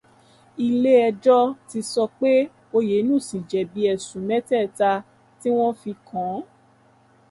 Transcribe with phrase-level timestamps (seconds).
[0.65, 2.31] Ilé ẹjọ́ ti sọ pé
[2.77, 4.91] Oyènúsì jẹ̀bi ẹ̀sùn mẹ́tẹ̀ẹ̀ta
[5.39, 6.41] tí wọ́n fi kàn-án